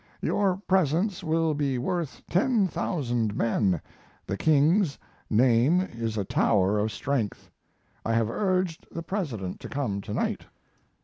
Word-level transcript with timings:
"Your 0.23 0.57
presence 0.65 1.23
will 1.23 1.53
be 1.53 1.77
worth 1.77 2.23
ten 2.27 2.67
thousand 2.67 3.35
men. 3.35 3.79
The 4.25 4.35
king's 4.35 4.97
name 5.29 5.79
is 5.79 6.17
a 6.17 6.25
tower 6.25 6.79
of 6.79 6.91
strength." 6.91 7.51
I 8.03 8.13
have 8.15 8.27
urged 8.31 8.87
the 8.89 9.03
President 9.03 9.59
to 9.59 9.69
come 9.69 10.01
to 10.01 10.11
night. 10.15 10.43